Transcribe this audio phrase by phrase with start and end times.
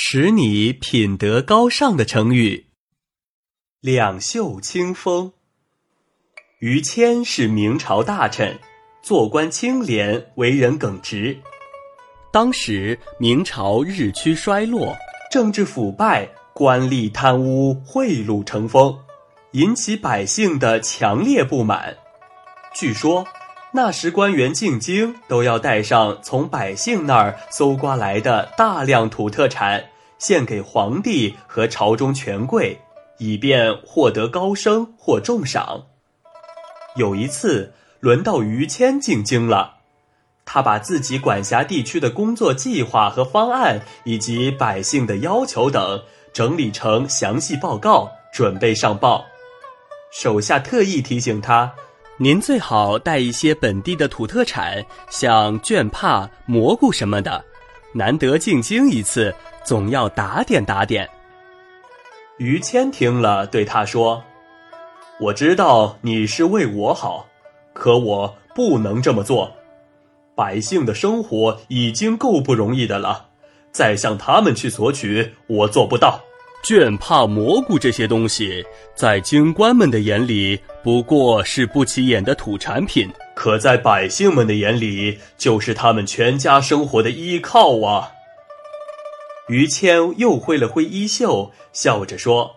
[0.00, 2.68] 使你品德高尚的成语。
[3.80, 5.32] 两袖清风。
[6.60, 8.60] 于谦是明朝大臣，
[9.02, 11.36] 做官清廉，为人耿直。
[12.32, 14.96] 当时明朝日趋衰落，
[15.32, 18.96] 政治腐败，官吏贪污，贿赂成风，
[19.50, 21.98] 引起百姓的强烈不满。
[22.72, 23.26] 据说。
[23.70, 29.84] 那时官员进京都要带上从百姓那儿搜刮来的大量土特产，
[30.18, 32.80] 献给皇帝和朝中权贵，
[33.18, 35.84] 以便获得高升或重赏。
[36.96, 39.74] 有一次轮到于谦进京了，
[40.46, 49.26] 他把自己管辖地区的工作计划和方案，以及百姓的要求等整理成详细报告，准备上报。
[50.10, 51.74] 手下特意提醒他。
[52.20, 57.44] 您最好带一些本地的土特产，像绢帕、蘑菇什么的。
[57.94, 59.32] 难得进京一次，
[59.64, 61.08] 总要打点打点。
[62.38, 64.20] 于谦听了，对他说
[65.20, 67.24] ：“我知道你是为我好，
[67.72, 69.52] 可我不能这么做。
[70.34, 73.28] 百姓的生活已经够不容易的了，
[73.70, 76.20] 再向他们去索取，我做不到。”
[76.62, 78.64] 绢帕、蘑菇这些东西，
[78.94, 88.10] 在京官们的眼里不过是不起眼的土产品，可在百姓们的眼里，就是他们全家生活的依靠啊！
[89.48, 92.54] 于谦又挥了挥衣袖，笑着说：“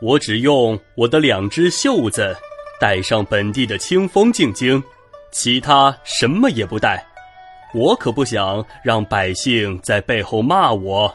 [0.00, 2.36] 我只用我的两只袖子，
[2.78, 4.80] 带上本地的清风进京，
[5.32, 7.04] 其他什么也不带。
[7.74, 11.12] 我可不想让百姓在背后骂我。”